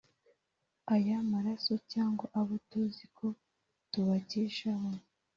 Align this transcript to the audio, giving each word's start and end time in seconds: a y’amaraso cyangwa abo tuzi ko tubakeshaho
a 0.93 0.95
y’amaraso 1.05 1.73
cyangwa 1.91 2.25
abo 2.39 2.55
tuzi 2.69 3.05
ko 3.17 3.27
tubakeshaho 3.91 4.89